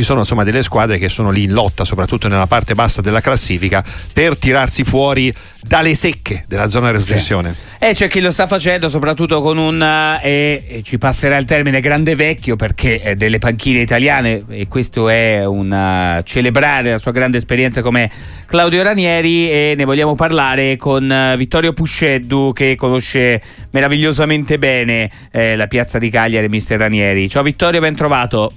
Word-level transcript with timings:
ci 0.00 0.06
sono 0.06 0.20
insomma 0.20 0.44
delle 0.44 0.62
squadre 0.62 0.98
che 0.98 1.08
sono 1.08 1.30
lì 1.30 1.42
in 1.42 1.52
lotta, 1.52 1.84
soprattutto 1.84 2.26
nella 2.28 2.46
parte 2.46 2.74
bassa 2.74 3.02
della 3.02 3.20
classifica, 3.20 3.84
per 4.12 4.38
tirarsi 4.38 4.82
fuori 4.82 5.32
dalle 5.60 5.94
secche 5.94 6.44
della 6.48 6.68
zona 6.68 6.90
retrocessione. 6.90 7.54
E 7.78 7.90
eh, 7.90 7.92
c'è 7.92 8.08
chi 8.08 8.20
lo 8.20 8.30
sta 8.30 8.46
facendo 8.46 8.88
soprattutto 8.88 9.42
con 9.42 9.58
un, 9.58 9.82
eh, 9.82 10.62
e 10.66 10.82
ci 10.82 10.96
passerà 10.96 11.36
il 11.36 11.44
termine 11.44 11.80
grande 11.80 12.14
vecchio 12.14 12.56
perché 12.56 13.00
è 13.00 13.14
delle 13.14 13.38
panchine 13.38 13.80
italiane 13.80 14.44
e 14.48 14.68
questo 14.68 15.10
è 15.10 15.44
un 15.44 15.70
uh, 15.70 16.22
celebrare 16.22 16.92
la 16.92 16.98
sua 16.98 17.12
grande 17.12 17.36
esperienza 17.36 17.82
come 17.82 18.10
Claudio 18.46 18.82
Ranieri 18.82 19.50
e 19.50 19.74
ne 19.76 19.84
vogliamo 19.84 20.14
parlare 20.14 20.76
con 20.76 21.10
uh, 21.10 21.36
Vittorio 21.36 21.74
Pusceddu 21.74 22.52
che 22.54 22.74
conosce 22.74 23.42
meravigliosamente 23.70 24.56
bene 24.56 25.10
eh, 25.30 25.56
la 25.56 25.66
piazza 25.66 25.98
di 25.98 26.08
Cagliari, 26.08 26.48
mister 26.48 26.78
Ranieri. 26.78 27.28
Ciao 27.28 27.42
Vittorio, 27.42 27.80
ben 27.80 27.96
trovato. 27.96 28.52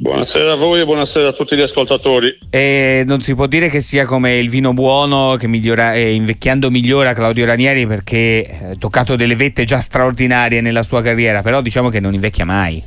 Buonasera 0.00 0.52
a 0.52 0.54
voi 0.54 0.80
e 0.80 0.84
buonasera 0.84 1.30
a 1.30 1.32
tutti 1.32 1.56
gli 1.56 1.60
ascoltatori. 1.60 2.38
E 2.50 3.02
non 3.04 3.20
si 3.20 3.34
può 3.34 3.48
dire 3.48 3.68
che 3.68 3.80
sia 3.80 4.04
come 4.04 4.38
il 4.38 4.48
vino 4.48 4.72
buono 4.72 5.34
che 5.36 5.48
migliora, 5.48 5.94
eh, 5.94 6.12
invecchiando 6.12 6.70
migliora 6.70 7.14
Claudio 7.14 7.44
Ranieri 7.44 7.84
perché 7.84 8.58
ha 8.62 8.76
toccato 8.78 9.16
delle 9.16 9.34
vette 9.34 9.64
già 9.64 9.78
straordinarie 9.78 10.60
nella 10.60 10.84
sua 10.84 11.02
carriera, 11.02 11.42
però 11.42 11.60
diciamo 11.60 11.88
che 11.88 11.98
non 11.98 12.14
invecchia 12.14 12.44
mai. 12.44 12.80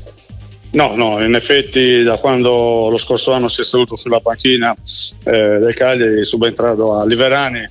No, 0.71 0.95
no, 0.95 1.21
in 1.21 1.35
effetti 1.35 2.01
da 2.01 2.15
quando 2.15 2.87
lo 2.89 2.97
scorso 2.97 3.33
anno 3.33 3.49
si 3.49 3.59
è 3.59 3.65
seduto 3.65 3.97
sulla 3.97 4.21
panchina 4.21 4.73
eh, 5.25 5.59
del 5.59 5.73
Cagliari 5.73 6.23
subentrato 6.23 6.93
a 6.93 7.05
Liverani 7.05 7.67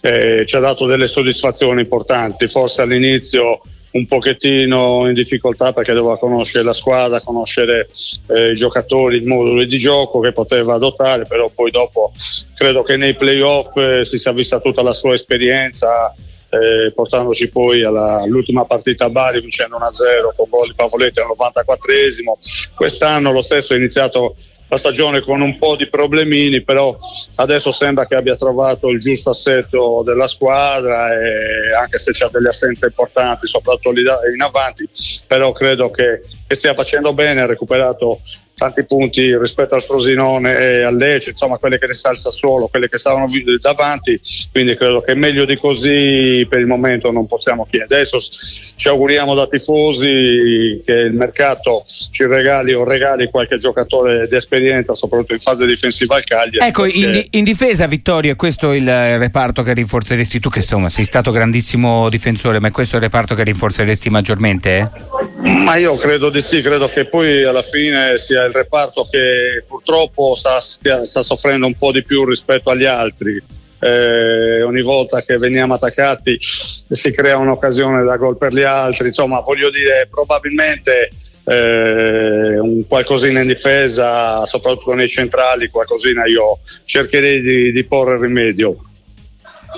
eh, 0.00 0.42
ci 0.44 0.56
ha 0.56 0.58
dato 0.58 0.86
delle 0.86 1.06
soddisfazioni 1.06 1.82
importanti, 1.82 2.48
forse 2.48 2.82
all'inizio 2.82 3.60
un 3.92 4.06
pochettino 4.06 5.06
in 5.06 5.14
difficoltà 5.14 5.72
perché 5.72 5.92
doveva 5.92 6.18
conoscere 6.18 6.64
la 6.64 6.72
squadra, 6.72 7.20
conoscere 7.20 7.88
eh, 8.28 8.52
i 8.52 8.54
giocatori, 8.54 9.16
il 9.16 9.26
modulo 9.26 9.64
di 9.64 9.78
gioco 9.78 10.20
che 10.20 10.32
poteva 10.32 10.74
adottare, 10.74 11.26
però 11.26 11.50
poi 11.50 11.70
dopo 11.70 12.12
credo 12.54 12.82
che 12.82 12.96
nei 12.96 13.14
playoff 13.14 13.76
eh, 13.76 14.04
si 14.04 14.18
sia 14.18 14.32
vista 14.32 14.60
tutta 14.60 14.82
la 14.82 14.94
sua 14.94 15.14
esperienza. 15.14 16.14
Eh, 16.54 16.92
portandoci 16.92 17.48
poi 17.48 17.82
alla, 17.82 18.20
all'ultima 18.20 18.66
partita 18.66 19.06
a 19.06 19.08
Bari 19.08 19.40
vincendo 19.40 19.78
1-0 19.78 20.36
con 20.36 20.50
gol 20.50 20.66
di 20.66 20.74
Pavoletti 20.74 21.18
al 21.18 21.28
94esimo. 21.34 22.74
Quest'anno 22.74 23.32
lo 23.32 23.40
stesso 23.40 23.72
è 23.72 23.78
iniziato 23.78 24.36
la 24.72 24.78
stagione 24.78 25.20
con 25.20 25.42
un 25.42 25.58
po' 25.58 25.76
di 25.76 25.86
problemini, 25.86 26.62
però 26.62 26.98
adesso 27.34 27.70
sembra 27.70 28.06
che 28.06 28.14
abbia 28.14 28.36
trovato 28.36 28.88
il 28.88 29.00
giusto 29.00 29.28
assetto 29.28 30.02
della 30.02 30.26
squadra 30.26 31.12
e 31.12 31.74
anche 31.78 31.98
se 31.98 32.12
c'ha 32.14 32.28
delle 32.28 32.48
assenze 32.48 32.86
importanti, 32.86 33.46
soprattutto 33.46 33.90
in 34.00 34.40
avanti, 34.40 34.88
però 35.26 35.52
credo 35.52 35.90
che, 35.90 36.22
che 36.46 36.54
stia 36.54 36.72
facendo 36.72 37.12
bene, 37.12 37.42
ha 37.42 37.46
recuperato 37.46 38.22
tanti 38.62 38.84
punti 38.84 39.36
rispetto 39.36 39.74
al 39.74 39.82
Frosinone 39.82 40.56
e 40.56 40.82
al 40.82 40.96
Lecce, 40.96 41.30
insomma 41.30 41.58
quelle 41.58 41.78
che 41.78 41.88
ne 41.88 41.94
sta 41.94 42.12
il 42.12 42.18
Sassuolo, 42.18 42.68
quelle 42.68 42.88
che 42.88 42.98
stavano 42.98 43.26
davanti, 43.60 44.20
quindi 44.52 44.76
credo 44.76 45.00
che 45.00 45.16
meglio 45.16 45.44
di 45.44 45.58
così 45.58 46.46
per 46.48 46.60
il 46.60 46.66
momento 46.66 47.10
non 47.10 47.26
possiamo 47.26 47.66
chiedere. 47.68 48.02
Adesso 48.02 48.20
ci 48.76 48.86
auguriamo 48.86 49.34
da 49.34 49.48
tifosi 49.48 50.80
che 50.84 50.92
il 50.92 51.12
mercato 51.12 51.82
ci 52.12 52.24
regali 52.24 52.72
o 52.72 52.84
regali 52.84 53.28
qualche 53.30 53.58
giocatore 53.58 54.28
di 54.28 54.36
esperienza, 54.36 54.94
soprattutto 54.94 55.34
in 55.34 55.40
fase 55.40 55.66
difensiva 55.66 56.14
al 56.14 56.24
Cagliari. 56.24 56.68
Ecco, 56.68 56.82
perché... 56.82 56.98
in, 56.98 57.24
in, 57.30 57.44
difesa 57.44 57.88
Vittorio, 57.88 58.32
è 58.32 58.36
questo 58.36 58.72
il 58.72 58.86
reparto 59.18 59.64
che 59.64 59.72
rinforzeresti 59.72 60.38
tu 60.38 60.50
che 60.50 60.60
insomma 60.60 60.88
sei 60.88 61.04
stato 61.04 61.32
grandissimo 61.32 62.08
difensore, 62.08 62.60
ma 62.60 62.68
è 62.68 62.70
questo 62.70 62.94
il 62.94 63.02
reparto 63.02 63.34
che 63.34 63.42
rinforzeresti 63.42 64.08
maggiormente? 64.08 64.78
Eh? 64.78 65.40
Ma 65.48 65.76
io 65.76 65.96
credo 65.96 66.30
di 66.30 66.42
sì, 66.42 66.62
credo 66.62 66.88
che 66.88 67.06
poi 67.06 67.42
alla 67.42 67.62
fine 67.62 68.18
sia 68.18 68.44
il 68.44 68.51
reparto 68.52 69.08
che 69.10 69.64
purtroppo 69.66 70.34
sta, 70.34 70.60
sta 70.60 71.22
soffrendo 71.22 71.66
un 71.66 71.76
po' 71.76 71.92
di 71.92 72.02
più 72.02 72.24
rispetto 72.24 72.70
agli 72.70 72.84
altri. 72.84 73.42
Eh, 73.78 74.62
ogni 74.62 74.82
volta 74.82 75.22
che 75.22 75.38
veniamo 75.38 75.74
attaccati 75.74 76.36
si 76.38 77.10
crea 77.10 77.36
un'occasione 77.38 78.04
da 78.04 78.16
gol 78.16 78.38
per 78.38 78.52
gli 78.52 78.62
altri, 78.62 79.08
insomma 79.08 79.40
voglio 79.40 79.70
dire 79.70 80.06
probabilmente 80.08 81.10
eh, 81.44 82.60
un 82.60 82.86
qualcosina 82.86 83.40
in 83.40 83.48
difesa, 83.48 84.46
soprattutto 84.46 84.94
nei 84.94 85.08
centrali, 85.08 85.68
qualcosina 85.68 86.26
io 86.26 86.60
cercherei 86.84 87.40
di, 87.40 87.72
di 87.72 87.84
porre 87.84 88.20
rimedio. 88.20 88.76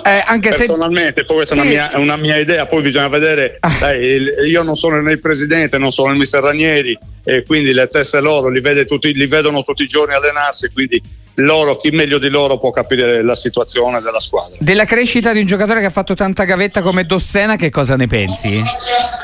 Eh, 0.03 0.21
anche 0.25 0.49
Personalmente, 0.49 1.21
se... 1.21 1.25
poi 1.25 1.37
questa 1.37 1.55
sì. 1.55 1.61
è, 1.61 1.63
una 1.63 1.69
mia, 1.71 1.91
è, 1.91 1.97
una 1.97 2.17
mia, 2.17 2.37
idea, 2.37 2.67
poi 2.67 2.81
bisogna 2.81 3.07
vedere, 3.07 3.57
ah. 3.59 3.75
dai, 3.79 4.23
io 4.47 4.61
non 4.61 4.75
sono 4.75 5.01
né 5.01 5.13
il 5.13 5.19
presidente, 5.19 5.77
non 5.77 5.91
sono 5.91 6.11
il 6.11 6.17
mister 6.17 6.43
Ranieri 6.43 6.97
e 7.25 7.43
quindi 7.43 7.73
le 7.73 7.87
teste 7.87 8.21
loro 8.21 8.49
li, 8.49 8.61
tutti, 8.85 9.13
li 9.13 9.25
vedono 9.25 9.63
tutti 9.63 9.83
i 9.83 9.87
giorni 9.87 10.13
allenarsi, 10.13 10.69
quindi 10.71 11.01
loro, 11.35 11.77
chi 11.77 11.89
meglio 11.89 12.17
di 12.17 12.29
loro 12.29 12.57
può 12.57 12.71
capire 12.71 13.21
la 13.21 13.35
situazione 13.35 13.99
della 13.99 14.19
squadra. 14.19 14.55
Della 14.59 14.85
crescita 14.85 15.33
di 15.33 15.39
un 15.39 15.45
giocatore 15.45 15.81
che 15.81 15.87
ha 15.87 15.91
fatto 15.91 16.13
tanta 16.13 16.45
gavetta 16.45 16.81
come 16.81 17.05
Dossena, 17.05 17.57
che 17.57 17.69
cosa 17.69 17.95
ne 17.95 18.07
pensi? 18.07 18.61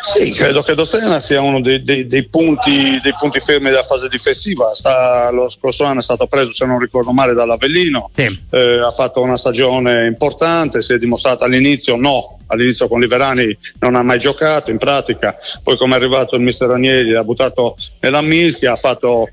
Sì, 0.04 0.32
credo 0.32 0.62
che 0.62 0.74
Dossena 0.74 1.20
sia 1.22 1.42
uno 1.42 1.62
dei, 1.62 1.82
dei, 1.82 2.06
dei, 2.06 2.28
punti, 2.28 3.00
dei 3.02 3.14
punti, 3.18 3.40
fermi 3.40 3.70
della 3.70 3.84
fase 3.84 4.10
difensiva. 4.10 4.74
Sta, 4.74 5.30
lo 5.32 5.50
scorso 5.50 5.86
anno 5.86 6.00
è 6.00 6.04
stato 6.04 6.28
preso, 6.28 6.52
se 6.52 6.66
non 6.66 6.80
ricordo 6.80 7.12
male, 7.14 7.34
dall'Avellino. 7.34 8.10
Sì. 8.14 8.40
Eh, 8.50 8.80
ha 8.80 8.92
fatto 8.92 9.22
una 9.22 9.38
stagione 9.38 10.06
importante, 10.08 10.82
si 10.82 10.94
è 10.94 10.98
dimostrato 10.98 11.46
all'inizio 11.46 11.96
no, 11.96 12.40
all'inizio 12.52 12.88
con 12.88 13.00
Liverani 13.00 13.58
non 13.80 13.96
ha 13.96 14.04
mai 14.04 14.20
giocato 14.20 14.72
in 14.72 14.78
pratica, 14.78 15.38
poi 15.64 15.78
come 15.78 15.94
è 15.94 15.98
arrivato 15.98 16.36
il 16.36 16.42
mister 16.42 16.68
Ranieri 16.68 17.10
l'ha 17.10 17.24
buttato 17.24 17.76
nella 18.00 18.22
mischia, 18.22 18.74
ha 18.74 18.78
fatto 18.78 19.30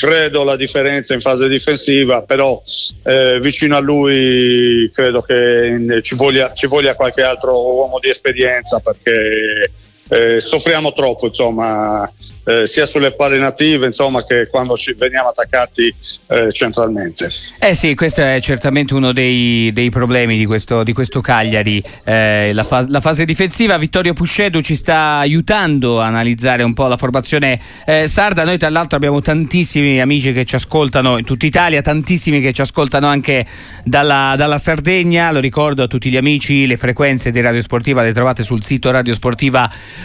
credo 0.00 0.44
la 0.44 0.56
differenza 0.56 1.12
in 1.12 1.20
fase 1.20 1.46
difensiva, 1.46 2.22
però 2.22 2.62
eh, 3.04 3.38
vicino 3.38 3.76
a 3.76 3.80
lui 3.80 4.90
credo 4.94 5.20
che 5.20 6.00
ci 6.02 6.14
voglia, 6.14 6.54
ci 6.54 6.66
voglia 6.66 6.94
qualche 6.94 7.22
altro 7.22 7.74
uomo 7.74 7.98
di 7.98 8.08
esperienza 8.08 8.80
perché 8.80 9.70
eh, 10.10 10.40
soffriamo 10.40 10.92
troppo 10.92 11.26
insomma 11.26 12.10
eh, 12.44 12.66
sia 12.66 12.86
sulle 12.86 13.12
pale 13.12 13.38
native 13.38 13.86
insomma, 13.86 14.24
che 14.24 14.48
quando 14.48 14.76
ci 14.76 14.94
veniamo 14.94 15.28
attaccati 15.28 15.94
eh, 16.28 16.52
centralmente. 16.52 17.30
Eh 17.58 17.74
sì, 17.74 17.94
questo 17.94 18.22
è 18.22 18.40
certamente 18.40 18.94
uno 18.94 19.12
dei, 19.12 19.70
dei 19.72 19.90
problemi 19.90 20.36
di 20.36 20.46
questo, 20.46 20.82
di 20.82 20.92
questo 20.92 21.20
Cagliari, 21.20 21.82
eh, 22.04 22.52
la, 22.52 22.64
fas- 22.64 22.88
la, 22.88 23.00
fase 23.00 23.24
difensiva. 23.24 23.76
Vittorio 23.78 24.12
Puscedu 24.14 24.60
ci 24.62 24.74
sta 24.74 25.18
aiutando 25.18 26.00
a 26.00 26.06
analizzare 26.06 26.62
un 26.62 26.74
po' 26.74 26.86
la 26.86 26.96
formazione 26.96 27.60
eh, 27.86 28.06
sarda. 28.08 28.44
Noi 28.44 28.58
tra 28.58 28.70
l'altro 28.70 28.96
abbiamo 28.96 29.20
tantissimi 29.20 30.00
amici 30.00 30.32
che 30.32 30.44
ci 30.44 30.54
ascoltano 30.54 31.18
in 31.18 31.24
tutta 31.24 31.46
Italia, 31.46 31.82
tantissimi 31.82 32.40
che 32.40 32.52
ci 32.52 32.62
ascoltano 32.62 33.06
anche 33.06 33.46
dalla, 33.84 34.34
dalla 34.36 34.58
Sardegna. 34.58 35.30
Lo 35.30 35.40
ricordo 35.40 35.82
a 35.82 35.86
tutti 35.86 36.10
gli 36.10 36.16
amici, 36.16 36.66
le 36.66 36.76
frequenze 36.76 37.30
di 37.30 37.40
Radio 37.40 37.60
Sportiva 37.60 38.02
le 38.02 38.12
trovate 38.12 38.42
sul 38.42 38.64
sito 38.64 38.90
radiosportiva.com. 38.90 39.98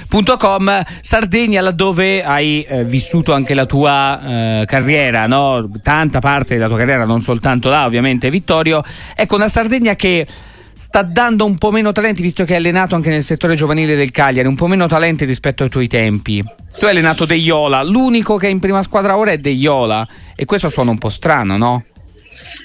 Sardegna 1.01 1.61
laddove 1.61 2.23
hai 2.23 2.63
eh, 2.63 2.83
vissuto 2.83 3.33
anche 3.33 3.53
la 3.53 3.65
tua 3.65 4.61
eh, 4.61 4.65
carriera, 4.65 5.27
no? 5.27 5.69
tanta 5.81 6.19
parte 6.19 6.55
della 6.55 6.67
tua 6.67 6.77
carriera, 6.77 7.05
non 7.05 7.21
soltanto 7.21 7.69
là 7.69 7.85
ovviamente 7.85 8.29
Vittorio. 8.29 8.81
Ecco, 9.15 9.35
una 9.35 9.47
Sardegna 9.49 9.95
che 9.95 10.25
sta 10.73 11.01
dando 11.01 11.45
un 11.45 11.57
po' 11.57 11.71
meno 11.71 11.91
talenti, 11.91 12.21
visto 12.21 12.45
che 12.45 12.53
hai 12.53 12.59
allenato 12.59 12.95
anche 12.95 13.09
nel 13.09 13.23
settore 13.23 13.55
giovanile 13.55 13.95
del 13.95 14.11
Cagliari, 14.11 14.47
un 14.47 14.55
po' 14.55 14.67
meno 14.67 14.87
talenti 14.87 15.25
rispetto 15.25 15.63
ai 15.63 15.69
tuoi 15.69 15.87
tempi. 15.87 16.41
Tu 16.79 16.85
hai 16.85 16.91
allenato 16.91 17.25
De 17.25 17.35
Iola, 17.35 17.83
l'unico 17.83 18.37
che 18.37 18.47
è 18.47 18.49
in 18.49 18.59
prima 18.59 18.81
squadra 18.81 19.17
ora 19.17 19.31
è 19.31 19.37
De 19.37 19.49
Iola 19.49 20.07
e 20.35 20.45
questo 20.45 20.69
suona 20.69 20.91
un 20.91 20.97
po' 20.97 21.09
strano, 21.09 21.57
no? 21.57 21.83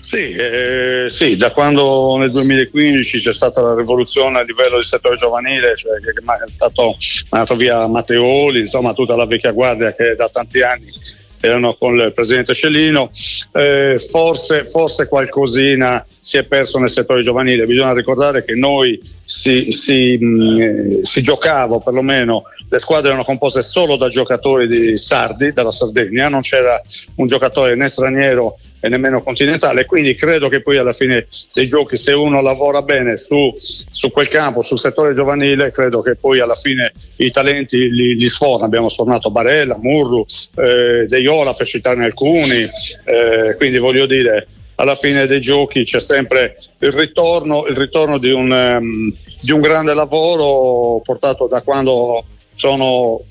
Sì, 0.01 0.31
eh, 0.31 1.07
sì, 1.09 1.37
da 1.37 1.51
quando 1.53 2.17
nel 2.19 2.31
2015 2.31 3.19
c'è 3.19 3.33
stata 3.33 3.61
la 3.61 3.75
rivoluzione 3.75 4.39
a 4.39 4.43
livello 4.43 4.77
del 4.77 4.85
settore 4.85 5.17
giovanile, 5.17 5.77
cioè 5.77 6.01
che 6.01 6.11
è 6.11 6.51
stato 6.55 6.97
mandato 7.31 7.57
via 7.57 7.87
Matteoli, 7.87 8.61
insomma 8.61 8.93
tutta 8.95 9.17
la 9.17 9.27
vecchia 9.27 9.53
guardia 9.53 9.95
che 9.95 10.15
da 10.17 10.29
tanti 10.29 10.63
anni 10.63 10.93
erano 11.41 11.75
con 11.75 11.99
il 11.99 12.13
presidente 12.13 12.55
Cellino, 12.55 13.11
eh, 13.53 13.99
forse, 13.99 14.65
forse, 14.67 15.09
qualcosina 15.09 16.05
si 16.21 16.37
è 16.37 16.45
perso 16.45 16.79
nel 16.79 16.91
settore 16.91 17.23
giovanile, 17.23 17.65
bisogna 17.65 17.95
ricordare 17.95 18.45
che 18.45 18.55
noi 18.55 19.01
si, 19.25 19.73
si, 19.73 20.19
mh, 20.21 20.61
eh, 20.61 21.01
si 21.03 21.23
giocava, 21.23 21.79
perlomeno 21.81 22.43
le 22.69 22.79
squadre 22.79 23.09
erano 23.09 23.25
composte 23.25 23.63
solo 23.63 23.97
da 23.97 24.09
giocatori 24.09 24.69
di 24.69 24.97
sardi, 24.97 25.53
della 25.53 25.73
Sardegna, 25.73 26.29
non 26.29 26.43
c'era 26.43 26.81
un 27.17 27.27
giocatore 27.27 27.75
né 27.75 27.89
straniero 27.89 28.59
e 28.81 28.89
nemmeno 28.89 29.23
continentale. 29.23 29.85
Quindi 29.85 30.15
credo 30.15 30.49
che 30.49 30.63
poi 30.63 30.79
alla 30.79 30.93
fine 30.93 31.27
dei 31.53 31.67
giochi, 31.67 31.97
se 31.97 32.13
uno 32.13 32.41
lavora 32.41 32.83
bene 32.83 33.17
su, 33.19 33.53
su 33.57 34.11
quel 34.11 34.29
campo, 34.29 34.63
sul 34.63 34.79
settore 34.79 35.15
giovanile, 35.15 35.71
credo 35.71 36.01
che 36.03 36.17
poi 36.17 36.41
alla 36.41 36.55
fine 36.55 36.93
i 37.17 37.31
talenti 37.31 37.91
li, 37.91 38.15
li 38.15 38.29
sforna. 38.29 38.65
Abbiamo 38.65 38.89
sfornato 38.89 39.31
Barella, 39.31 39.79
Murru, 39.79 40.25
eh, 40.57 41.07
De 41.07 41.19
Iola 41.19 41.55
per 41.55 41.67
citarne 41.67 42.07
alcuni. 42.07 42.63
Eh, 43.05 43.55
quindi 43.57 43.79
voglio 43.79 44.07
dire, 44.07 44.47
alla 44.77 44.95
fine 44.95 45.27
dei 45.27 45.41
giochi 45.41 45.85
c'è 45.85 46.01
sempre 46.01 46.57
il 46.79 46.93
ritorno, 46.93 47.67
il 47.67 47.77
ritorno 47.77 48.17
di, 48.17 48.31
un, 48.31 48.51
um, 48.51 49.15
di 49.41 49.53
un 49.53 49.61
grande 49.61 49.93
lavoro 49.93 51.01
portato 51.05 51.47
da 51.47 51.61
quando 51.61 52.25
sono 52.55 53.23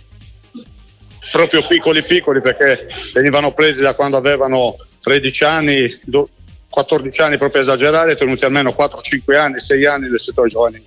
proprio 1.31 1.65
piccoli 1.65 2.03
piccoli 2.03 2.41
perché 2.41 2.87
venivano 3.13 3.53
presi 3.53 3.81
da 3.81 3.93
quando 3.93 4.17
avevano 4.17 4.75
13 5.09 5.43
anni, 5.43 5.99
14 6.69 7.21
anni 7.21 7.37
proprio 7.37 7.63
esagerare, 7.63 8.15
tenuti 8.15 8.45
almeno 8.45 8.75
4-5 8.77 9.35
anni, 9.35 9.59
6 9.59 9.85
anni 9.87 10.07
nel 10.07 10.19
settore 10.19 10.49
giovanile. 10.49 10.83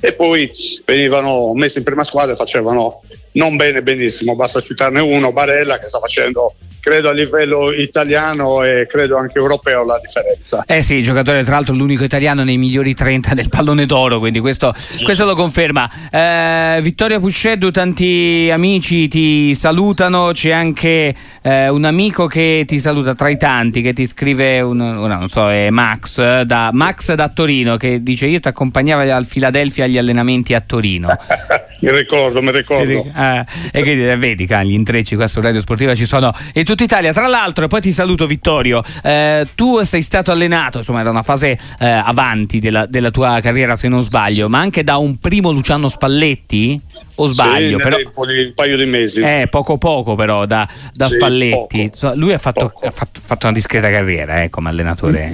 E 0.00 0.14
poi 0.14 0.50
venivano 0.86 1.52
messi 1.54 1.76
in 1.76 1.84
prima 1.84 2.02
squadra 2.02 2.32
e 2.32 2.36
facevano 2.36 3.02
non 3.32 3.56
bene 3.56 3.82
benissimo, 3.82 4.34
basta 4.34 4.60
citarne 4.62 5.00
uno, 5.00 5.32
Barella 5.32 5.78
che 5.78 5.88
sta 5.88 5.98
facendo 5.98 6.54
credo 6.80 7.08
a 7.08 7.12
livello 7.12 7.72
italiano 7.72 8.62
e 8.62 8.86
credo 8.86 9.16
anche 9.16 9.38
europeo 9.38 9.84
la 9.84 10.00
differenza. 10.00 10.64
Eh 10.66 10.80
sì, 10.80 11.02
giocatore 11.02 11.42
tra 11.44 11.54
l'altro 11.54 11.74
l'unico 11.74 12.04
italiano 12.04 12.44
nei 12.44 12.56
migliori 12.56 12.94
30 12.94 13.34
del 13.34 13.48
pallone 13.48 13.86
d'oro, 13.86 14.18
quindi 14.18 14.40
questo, 14.40 14.74
questo 15.02 15.24
lo 15.24 15.34
conferma. 15.34 15.90
Eh, 16.10 16.80
Vittorio 16.82 17.20
Pusceddu, 17.20 17.70
tanti 17.70 18.48
amici 18.52 19.08
ti 19.08 19.54
salutano, 19.54 20.30
c'è 20.32 20.50
anche 20.50 21.14
eh, 21.42 21.68
un 21.68 21.84
amico 21.84 22.26
che 22.26 22.64
ti 22.66 22.78
saluta 22.78 23.14
tra 23.14 23.28
i 23.28 23.36
tanti, 23.36 23.82
che 23.82 23.92
ti 23.92 24.06
scrive, 24.06 24.60
un, 24.60 24.76
non 24.76 25.28
so, 25.28 25.50
è 25.50 25.70
Max 25.70 26.42
da, 26.42 26.70
Max 26.72 27.14
da 27.14 27.28
Torino, 27.28 27.76
che 27.76 28.02
dice 28.02 28.26
io 28.26 28.40
ti 28.40 28.48
accompagnavo 28.48 29.12
al 29.12 29.26
Philadelphia 29.26 29.84
agli 29.84 29.98
allenamenti 29.98 30.54
a 30.54 30.60
Torino. 30.60 31.08
mi 31.80 31.90
ricordo, 31.92 32.42
mi 32.42 32.50
ricordo. 32.50 33.10
Eh, 33.16 33.44
e 33.72 33.82
che 33.82 34.16
vedi, 34.16 34.46
gli 34.46 34.72
intrecci 34.72 35.14
qua 35.14 35.26
su 35.26 35.40
Radio 35.40 35.60
Sportiva 35.60 35.94
ci 35.94 36.06
sono 36.06 36.32
in 36.54 36.64
tutta 36.64 36.82
Italia. 36.82 37.12
Tra 37.12 37.26
l'altro, 37.28 37.64
e 37.64 37.68
poi 37.68 37.80
ti 37.80 37.92
saluto 37.92 38.26
Vittorio, 38.26 38.82
eh, 39.02 39.46
tu 39.54 39.82
sei 39.82 40.02
stato 40.02 40.30
allenato, 40.30 40.78
insomma 40.78 41.00
era 41.00 41.10
una 41.10 41.22
fase 41.22 41.58
eh, 41.78 41.86
avanti 41.86 42.58
della, 42.58 42.86
della, 42.86 43.10
tua 43.10 43.38
carriera 43.40 43.76
se 43.76 43.88
non 43.88 44.02
sbaglio, 44.02 44.48
ma 44.48 44.58
anche 44.58 44.82
da 44.82 44.96
un 44.96 45.18
primo 45.18 45.50
Luciano 45.50 45.88
Spalletti? 45.88 46.80
O 47.20 47.26
sbaglio? 47.26 47.78
Sì, 47.78 47.82
però, 47.82 47.96
un 47.98 48.52
paio 48.54 48.76
di 48.76 48.86
mesi. 48.86 49.20
Eh, 49.20 49.48
poco 49.50 49.76
poco 49.76 50.14
però 50.14 50.46
da, 50.46 50.68
da 50.92 51.08
sì, 51.08 51.16
Spalletti. 51.16 51.90
Poco. 51.90 52.14
Lui 52.14 52.32
ha 52.32 52.38
fatto, 52.38 52.72
ha 52.80 52.90
fatto, 52.90 53.20
fatto, 53.20 53.46
una 53.46 53.54
discreta 53.54 53.90
carriera 53.90 54.42
eh, 54.42 54.50
come 54.50 54.68
allenatore. 54.68 55.32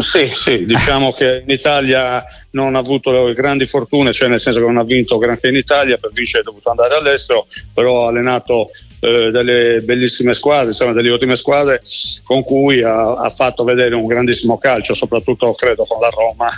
Sì, 0.00 0.30
sì, 0.34 0.64
diciamo 0.66 1.12
che 1.14 1.42
in 1.46 1.50
Italia 1.50 2.22
non 2.50 2.74
ha 2.74 2.78
avuto 2.78 3.32
grandi 3.32 3.66
fortune, 3.66 4.12
cioè 4.12 4.28
nel 4.28 4.40
senso 4.40 4.60
che 4.60 4.66
non 4.66 4.76
ha 4.76 4.84
vinto 4.84 5.16
granché 5.16 5.48
in 5.48 5.56
Italia, 5.56 5.96
per 5.96 6.10
vincere 6.12 6.42
è 6.42 6.44
dovuto 6.44 6.68
andare 6.68 6.94
all'estero, 6.94 7.46
però 7.72 8.04
ha 8.04 8.08
allenato 8.08 8.70
eh, 9.00 9.30
delle 9.30 9.80
bellissime 9.80 10.34
squadre, 10.34 10.68
insomma 10.68 10.92
delle 10.92 11.10
ottime 11.10 11.36
squadre 11.36 11.80
con 12.24 12.42
cui 12.42 12.82
ha, 12.82 13.12
ha, 13.14 13.30
fatto 13.30 13.64
vedere 13.64 13.94
un 13.94 14.06
grandissimo 14.06 14.58
calcio, 14.58 14.94
soprattutto 14.94 15.54
credo 15.54 15.84
con 15.84 16.00
la 16.00 16.10
Roma. 16.10 16.50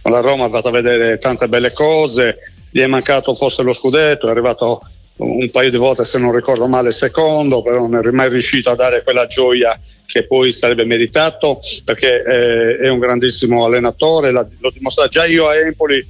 Con 0.00 0.12
la 0.12 0.20
Roma 0.20 0.46
ha 0.46 0.50
fatto 0.50 0.70
vedere 0.70 1.18
tante 1.18 1.46
belle 1.46 1.72
cose, 1.72 2.38
gli 2.70 2.80
è 2.80 2.86
mancato 2.86 3.34
forse 3.34 3.62
lo 3.62 3.72
scudetto, 3.72 4.26
è 4.26 4.30
arrivato 4.30 4.82
un 5.16 5.50
paio 5.50 5.70
di 5.70 5.76
volte 5.76 6.04
se 6.04 6.18
non 6.18 6.34
ricordo 6.34 6.66
male 6.68 6.92
secondo, 6.92 7.62
però 7.62 7.86
non 7.86 8.06
è 8.06 8.10
mai 8.10 8.28
riuscito 8.28 8.70
a 8.70 8.76
dare 8.76 9.02
quella 9.02 9.26
gioia 9.26 9.78
che 10.06 10.26
poi 10.26 10.52
sarebbe 10.52 10.84
meritato 10.84 11.60
perché 11.84 12.22
eh, 12.22 12.78
è 12.78 12.88
un 12.88 12.98
grandissimo 12.98 13.64
allenatore, 13.64 14.30
l'ho 14.30 14.70
dimostrato 14.72 15.10
già 15.10 15.26
io 15.26 15.48
a 15.48 15.56
Empoli 15.56 16.06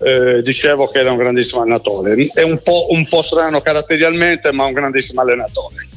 eh, 0.00 0.42
dicevo 0.42 0.88
che 0.88 1.00
era 1.00 1.10
un 1.10 1.18
grandissimo 1.18 1.60
allenatore. 1.60 2.30
È 2.32 2.42
un 2.42 2.60
po', 2.62 2.86
un 2.90 3.06
po' 3.08 3.22
strano 3.22 3.60
caratterialmente, 3.60 4.52
ma 4.52 4.64
un 4.64 4.72
grandissimo 4.72 5.20
allenatore. 5.20 5.88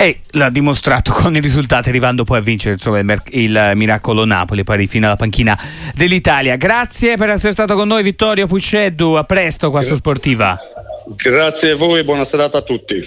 E 0.00 0.20
l'ha 0.32 0.48
dimostrato 0.48 1.10
con 1.12 1.34
i 1.34 1.40
risultati, 1.40 1.88
arrivando 1.88 2.22
poi 2.22 2.38
a 2.38 2.40
vincere 2.40 2.74
insomma, 2.74 3.00
il, 3.00 3.04
Mer- 3.04 3.22
il, 3.30 3.72
Miracolo 3.74 4.24
Napoli, 4.24 4.62
poi 4.62 4.86
fino 4.86 5.06
alla 5.06 5.16
panchina 5.16 5.58
dell'Italia. 5.92 6.54
Grazie 6.54 7.16
per 7.16 7.30
essere 7.30 7.52
stato 7.52 7.74
con 7.74 7.88
noi, 7.88 8.04
Vittorio 8.04 8.46
Pucceddu. 8.46 9.14
A 9.14 9.24
presto 9.24 9.70
qua 9.70 9.82
su 9.82 9.96
Sportiva. 9.96 10.56
Grazie 11.16 11.72
a 11.72 11.76
voi 11.76 12.04
buona 12.04 12.24
serata 12.24 12.58
a 12.58 12.62
tutti. 12.62 13.04